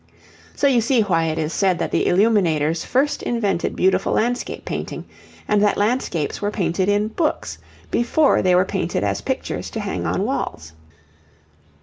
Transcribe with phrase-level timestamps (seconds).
[0.55, 5.05] So you see why it is said that the illuminators first invented beautiful landscape painting,
[5.47, 7.59] and that landscapes were painted in books
[7.91, 10.73] before they were painted as pictures to hang on walls.